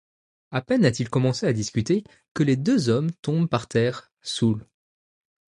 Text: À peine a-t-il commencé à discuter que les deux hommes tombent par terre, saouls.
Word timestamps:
À 0.49 0.63
peine 0.63 0.83
a-t-il 0.85 1.11
commencé 1.11 1.45
à 1.45 1.53
discuter 1.53 2.03
que 2.33 2.41
les 2.41 2.55
deux 2.55 2.89
hommes 2.89 3.11
tombent 3.21 3.47
par 3.47 3.67
terre, 3.67 4.11
saouls. 4.23 4.63